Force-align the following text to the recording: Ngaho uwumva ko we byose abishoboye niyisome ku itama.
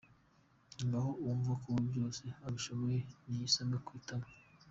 Ngaho 0.87 1.11
uwumva 1.21 1.53
ko 1.61 1.67
we 1.75 1.81
byose 1.91 2.23
abishoboye 2.47 2.99
niyisome 3.27 3.75
ku 3.85 3.89
itama. 3.99 4.27